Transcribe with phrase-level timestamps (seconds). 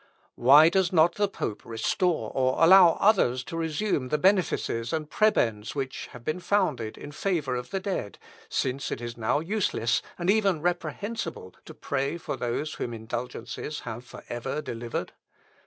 [0.33, 5.75] Why does not the pope restore or allow others to resume the benefices and prebends
[5.75, 8.17] which have been founded in favour of the dead,
[8.49, 14.03] since it is now useless, and even reprehensible, to pray for those whom indulgences have
[14.03, 15.13] for ever delivered?"